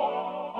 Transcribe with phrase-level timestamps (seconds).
[0.00, 0.59] Música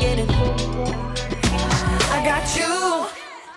[0.00, 0.30] beginning.
[2.10, 3.06] I got you,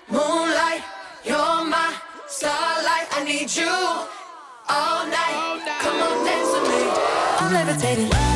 [0.10, 0.84] moonlight,
[1.24, 1.96] you're my
[2.28, 3.08] starlight.
[3.12, 3.70] I need you
[4.70, 5.80] all night.
[5.82, 6.82] Come on, dance with me.
[7.40, 8.33] I'm levitating.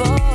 [0.00, 0.29] for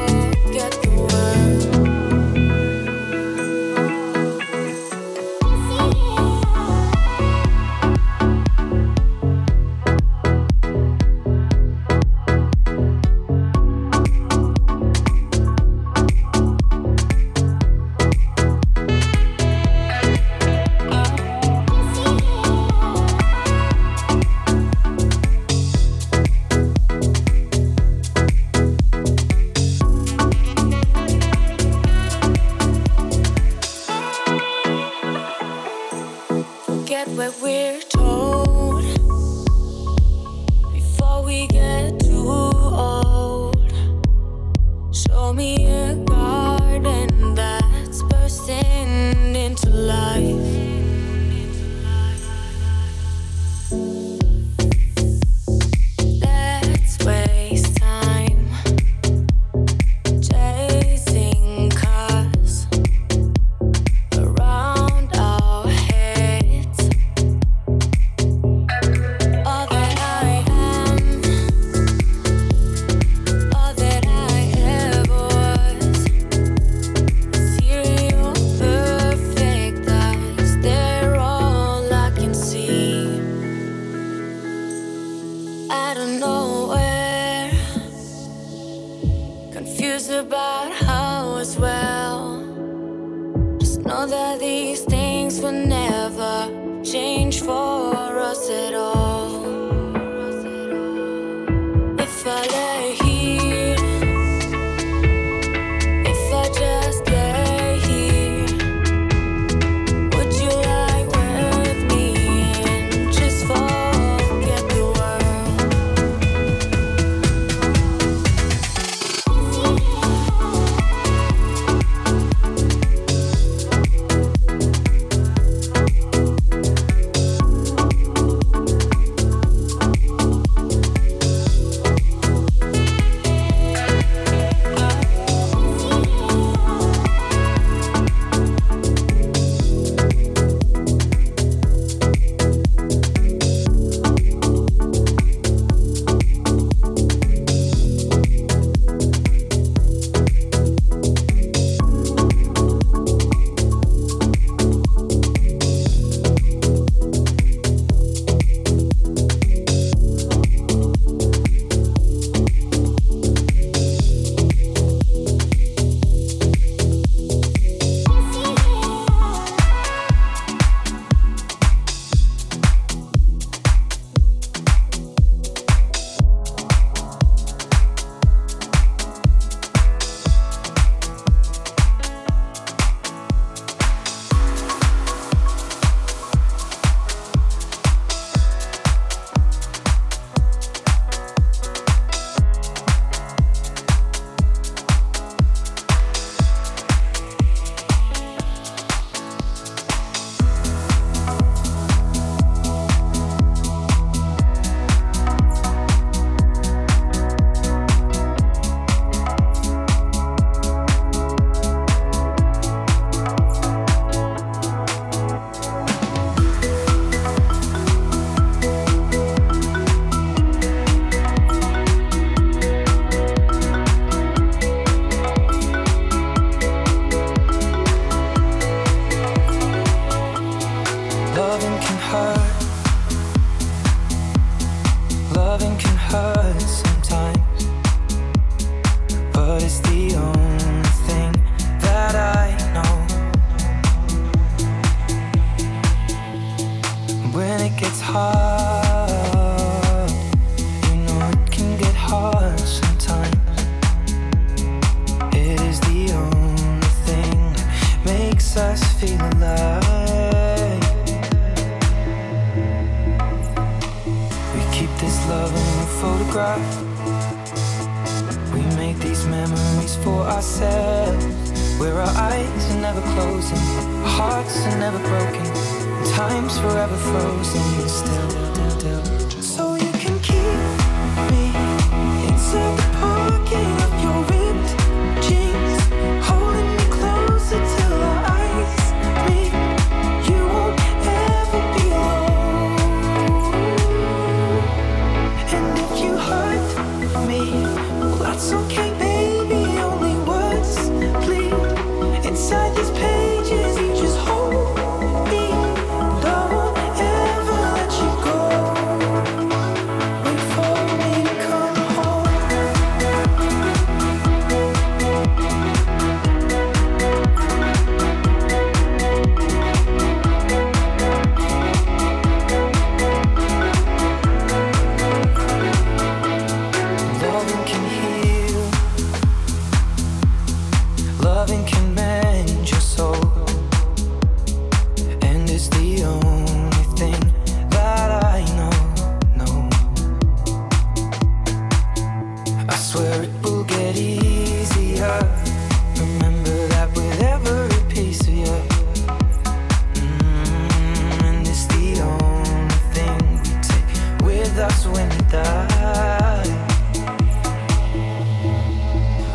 [354.87, 356.43] when you die.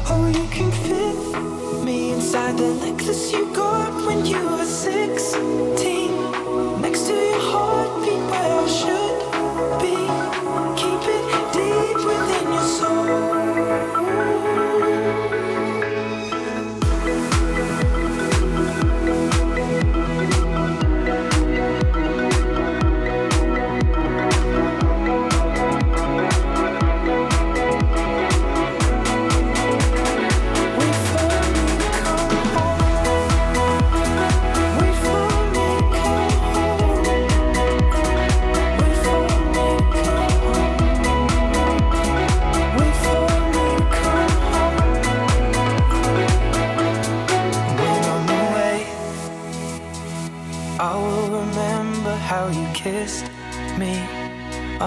[0.08, 5.99] Oh, you can fit me inside the necklace you got when you were 16.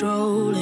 [0.00, 0.57] control.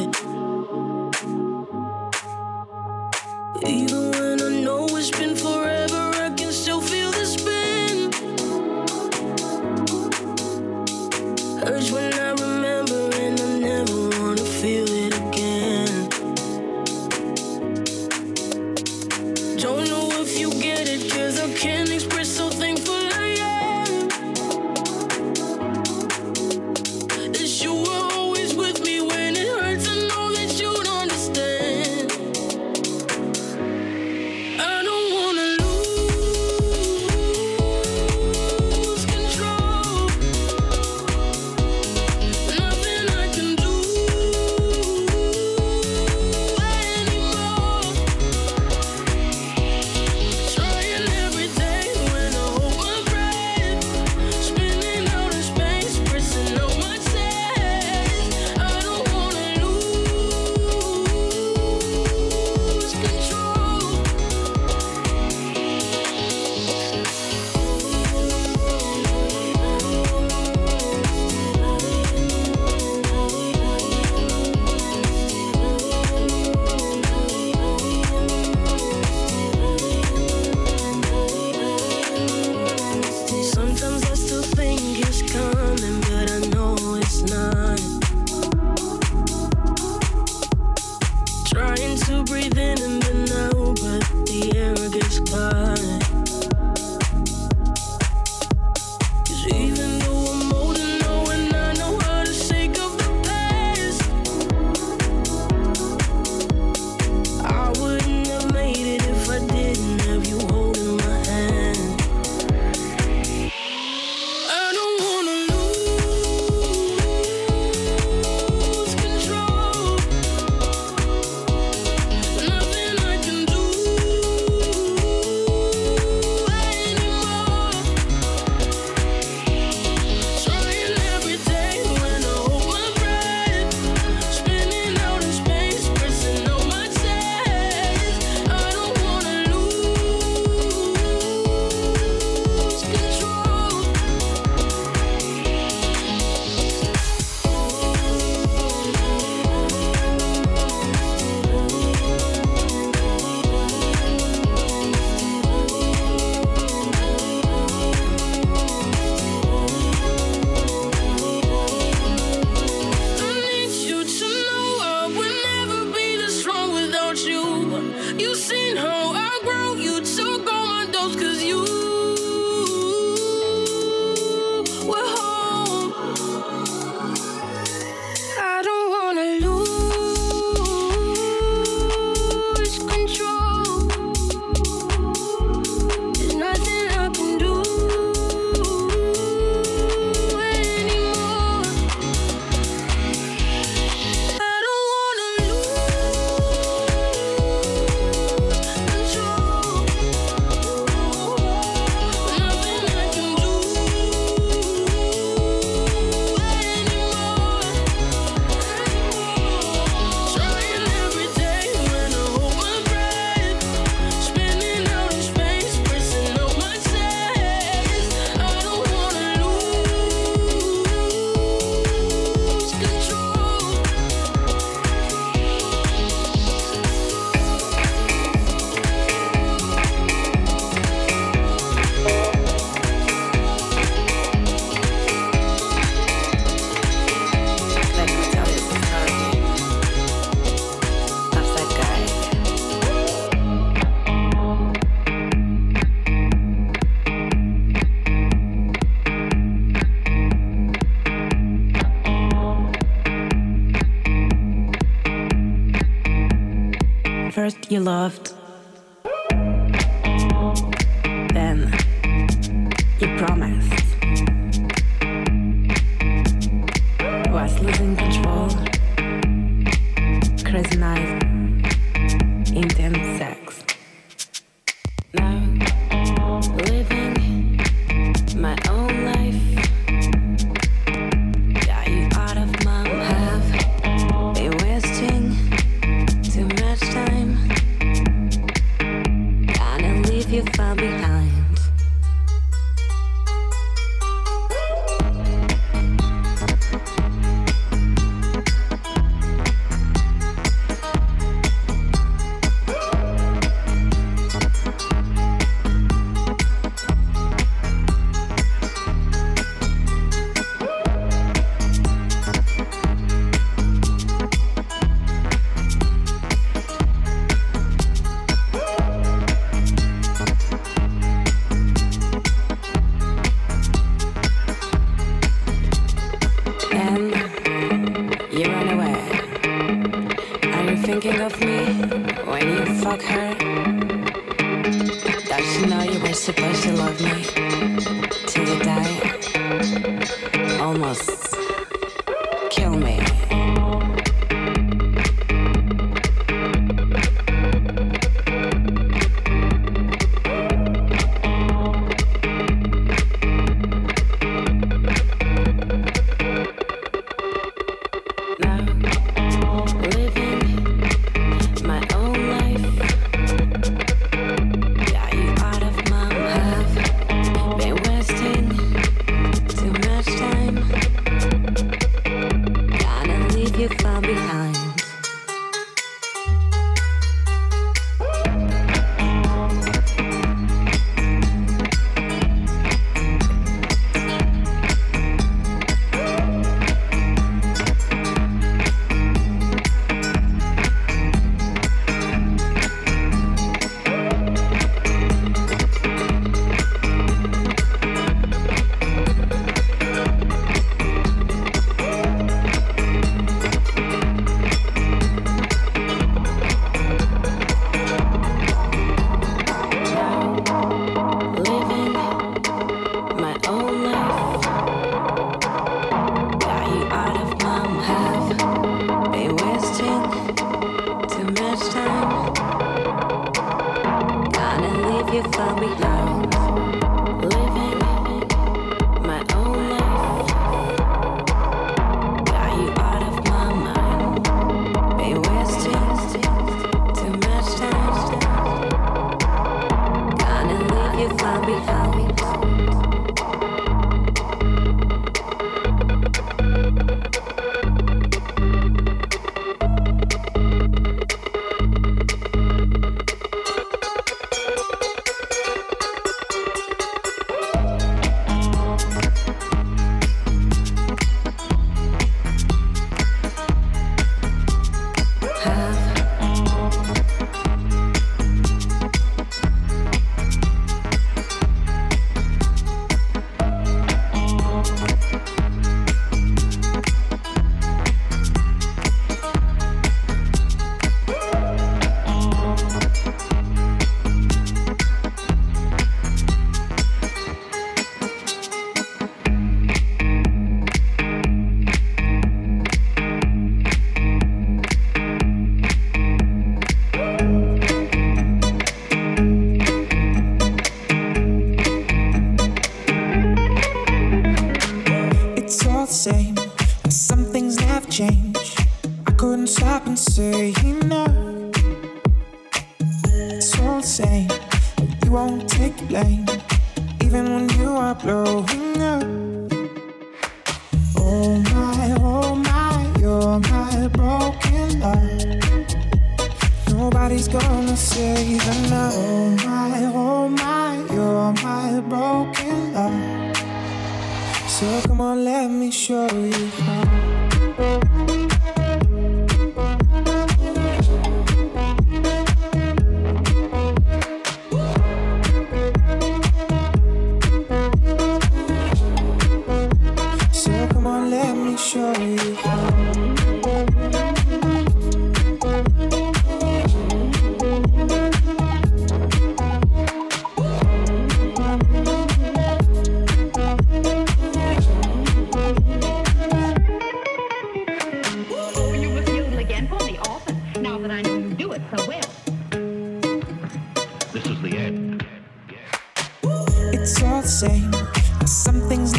[257.77, 258.36] You loved,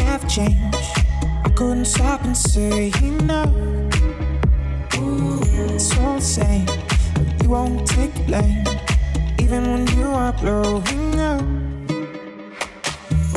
[0.08, 0.74] have changed.
[1.44, 2.90] I couldn't stop and say
[3.24, 3.42] no.
[5.74, 6.66] It's all the same,
[7.14, 8.64] but you won't take blame,
[9.38, 11.44] even when you are blowing up.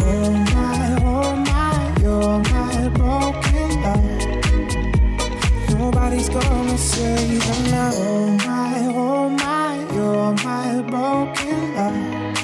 [0.09, 4.21] Oh my, oh my, you're my broken heart.
[5.77, 7.91] Nobody's gonna save say now.
[7.93, 12.37] Oh my, oh my, you're my broken heart.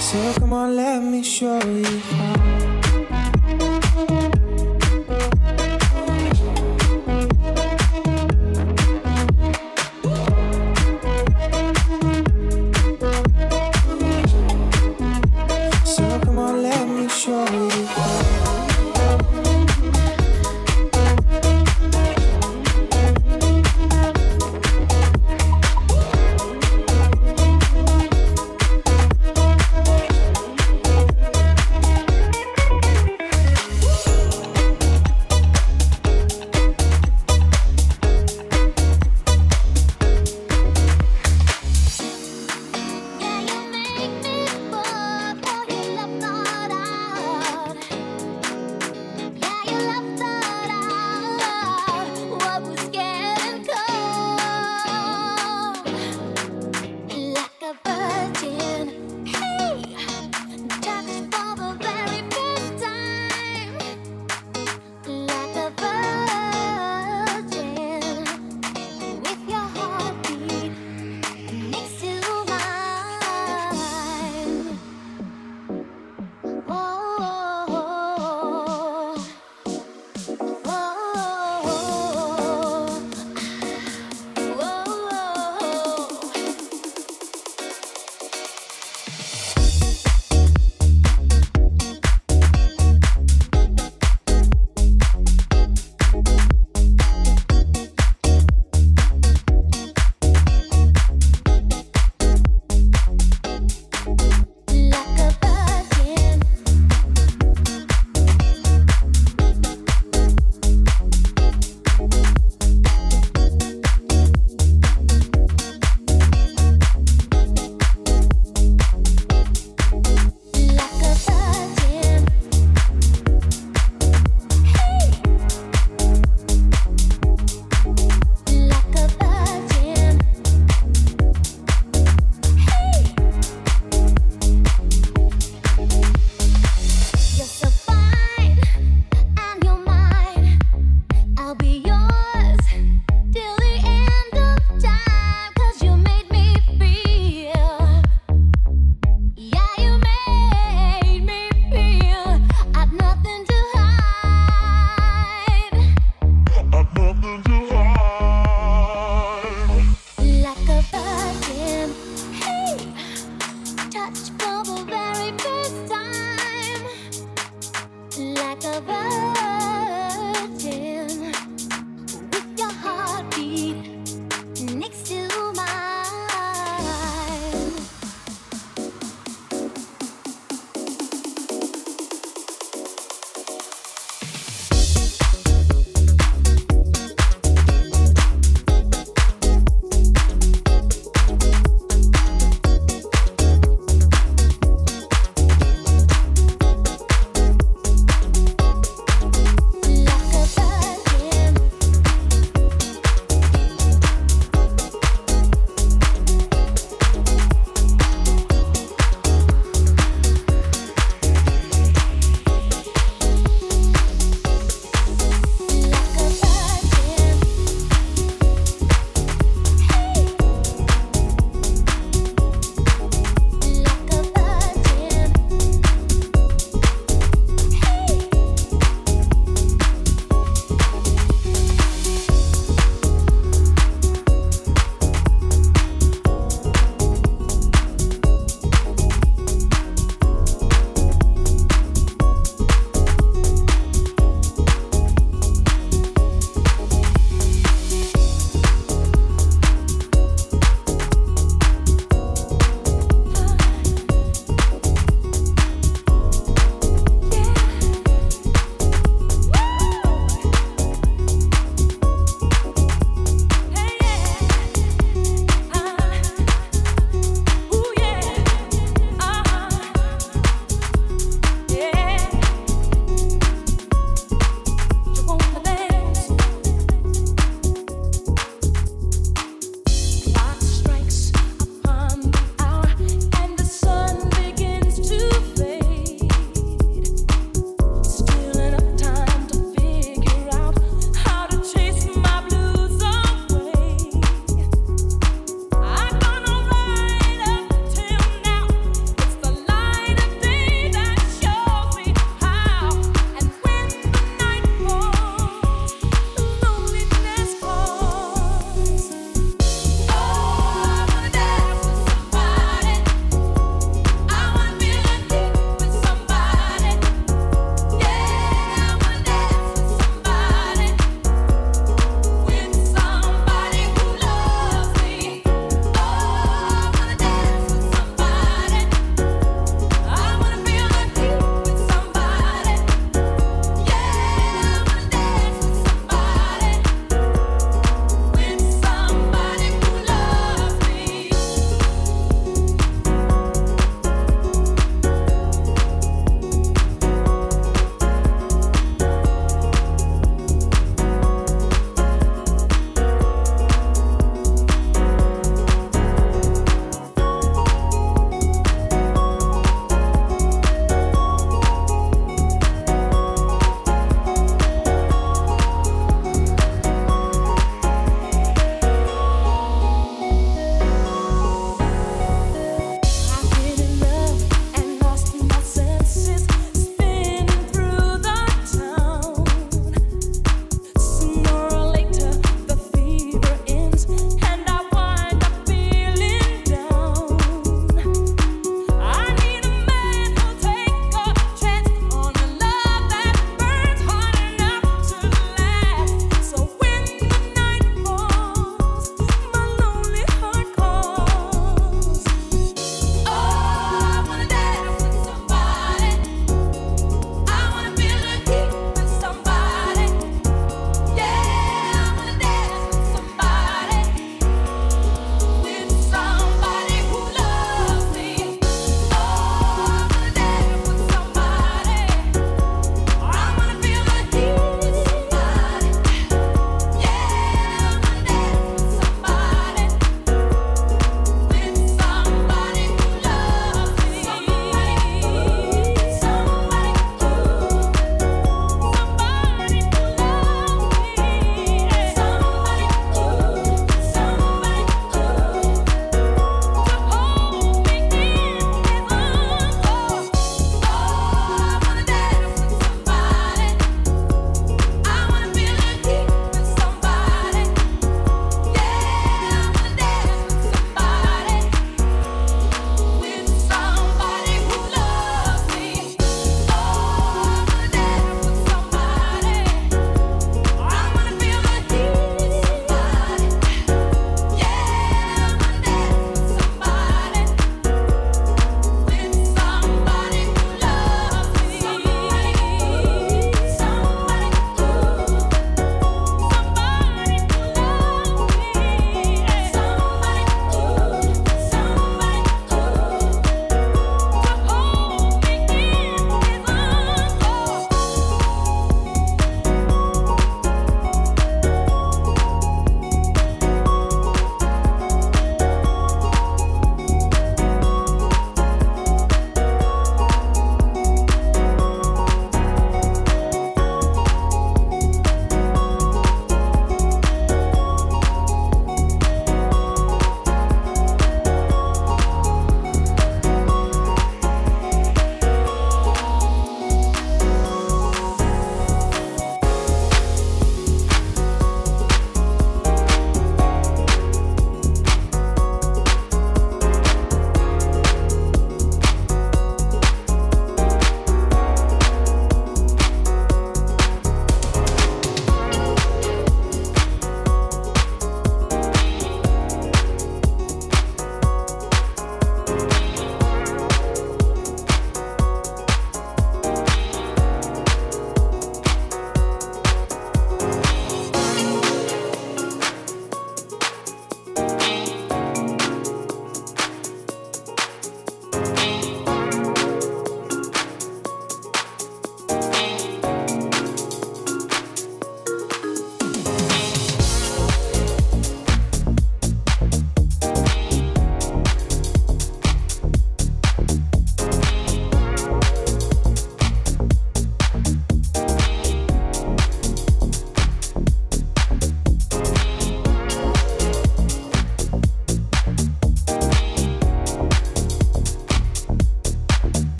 [0.00, 2.61] So come on, let me show you how.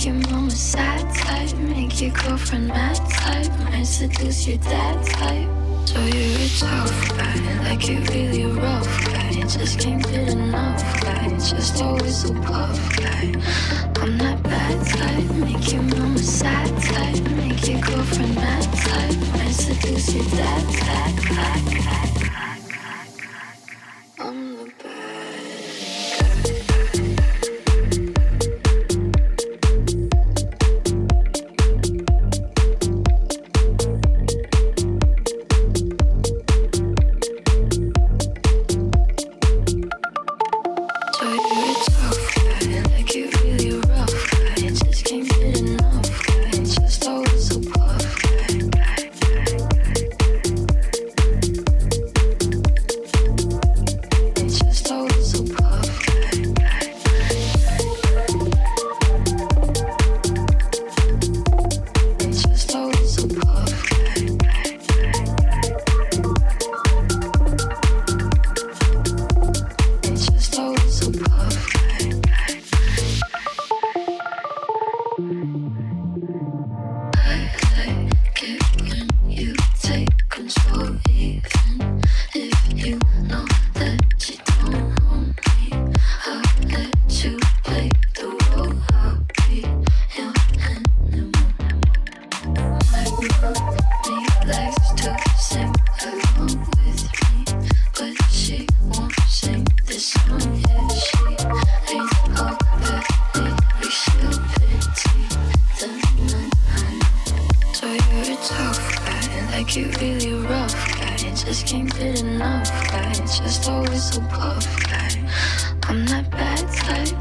[0.00, 5.46] Make your mama sad type, make your girlfriend mad type, might seduce your dad type.
[5.86, 9.32] So you're a tough guy, like you're really rough guy.
[9.42, 13.34] Just can't get enough guy, just always so puff guy.
[14.00, 19.52] I'm that bad type, make your mama sad type, make your girlfriend mad type, might
[19.52, 22.29] seduce your dad type.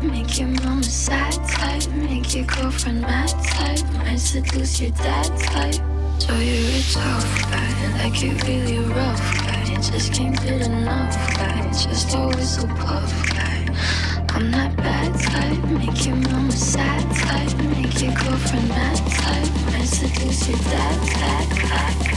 [0.01, 5.75] Seduce your mama sad type, make your girlfriend mad type, mislead your dad type.
[6.19, 9.65] So you're a tough guy, like you really rough guy.
[9.75, 13.65] Just can't get enough guy, just always so puff guy.
[14.29, 19.73] I'm that bad type, make your mama sad type, make your girlfriend mad type.
[19.73, 22.08] I seduce your dad type.